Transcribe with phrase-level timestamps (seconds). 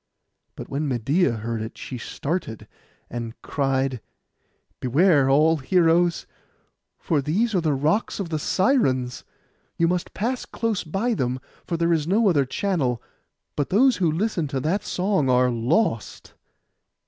[0.55, 2.67] But when Medeia heard it, she started,
[3.07, 4.01] and cried,
[4.79, 6.25] 'Beware, all heroes,
[6.97, 9.23] for these are the rocks of the Sirens.
[9.77, 12.99] You must pass close by them, for there is no other channel;
[13.55, 16.33] but those who listen to that song are lost.